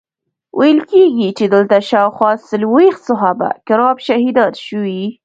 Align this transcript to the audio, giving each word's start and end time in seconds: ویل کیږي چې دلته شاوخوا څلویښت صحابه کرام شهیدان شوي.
ویل 0.59 0.79
کیږي 0.91 1.29
چې 1.37 1.45
دلته 1.53 1.77
شاوخوا 1.89 2.31
څلویښت 2.49 3.01
صحابه 3.09 3.49
کرام 3.67 3.97
شهیدان 4.07 4.53
شوي. 4.67 5.03